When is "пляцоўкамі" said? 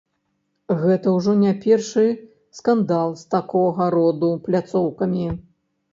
4.49-5.27